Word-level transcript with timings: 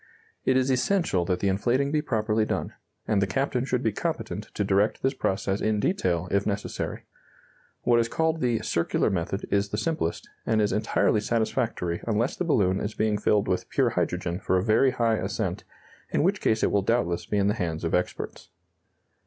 It 0.45 0.57
is 0.57 0.71
essential 0.71 1.25
that 1.25 1.41
the 1.41 1.47
inflating 1.47 1.91
be 1.91 2.01
properly 2.01 2.43
done, 2.43 2.73
and 3.07 3.21
the 3.21 3.27
captain 3.27 3.65
should 3.65 3.83
be 3.83 3.91
competent 3.91 4.45
to 4.55 4.63
direct 4.63 5.03
this 5.03 5.13
process 5.13 5.61
in 5.61 5.79
detail, 5.79 6.27
if 6.31 6.47
necessary. 6.47 7.03
What 7.83 7.99
is 7.99 8.09
called 8.09 8.39
the 8.41 8.63
"circular 8.63 9.11
method" 9.11 9.47
is 9.51 9.69
the 9.69 9.77
simplest, 9.77 10.27
and 10.43 10.59
is 10.59 10.73
entirely 10.73 11.21
satisfactory 11.21 12.01
unless 12.07 12.35
the 12.35 12.45
balloon 12.45 12.79
is 12.79 12.95
being 12.95 13.19
filled 13.19 13.47
with 13.47 13.69
pure 13.69 13.91
hydrogen 13.91 14.39
for 14.39 14.57
a 14.57 14.63
very 14.63 14.89
high 14.89 15.17
ascent, 15.17 15.65
in 16.09 16.23
which 16.23 16.41
case 16.41 16.63
it 16.63 16.71
will 16.71 16.81
doubtless 16.81 17.27
be 17.27 17.37
in 17.37 17.45
the 17.47 17.53
hands 17.53 17.83
of 17.83 17.93
experts. 17.93 18.49